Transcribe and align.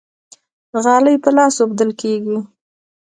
غالۍ 0.83 1.15
په 1.23 1.29
لاس 1.37 1.55
اوبدل 1.61 1.89
کیږي. 2.01 2.39